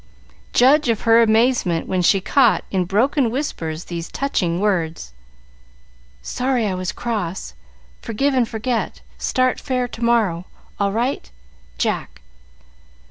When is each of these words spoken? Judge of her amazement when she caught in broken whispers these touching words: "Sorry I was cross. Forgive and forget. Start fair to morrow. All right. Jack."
Judge 0.51 0.89
of 0.89 1.01
her 1.01 1.21
amazement 1.21 1.87
when 1.87 2.01
she 2.01 2.19
caught 2.19 2.63
in 2.71 2.85
broken 2.85 3.29
whispers 3.29 3.83
these 3.83 4.09
touching 4.11 4.59
words: 4.59 5.13
"Sorry 6.23 6.65
I 6.65 6.73
was 6.73 6.91
cross. 6.91 7.53
Forgive 8.01 8.33
and 8.33 8.49
forget. 8.49 9.01
Start 9.19 9.59
fair 9.59 9.87
to 9.89 10.03
morrow. 10.03 10.45
All 10.79 10.91
right. 10.91 11.29
Jack." 11.77 12.23